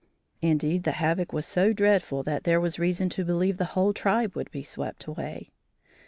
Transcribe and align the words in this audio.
Indeed, 0.41 0.81
the 0.81 0.93
havoc 0.93 1.31
was 1.31 1.45
so 1.45 1.73
dreadful 1.73 2.23
that 2.23 2.43
there 2.43 2.59
was 2.59 2.79
reason 2.79 3.07
to 3.09 3.23
believe 3.23 3.57
the 3.57 3.65
whole 3.77 3.93
tribe 3.93 4.35
would 4.35 4.49
be 4.49 4.63
swept 4.63 5.05
away. 5.05 5.51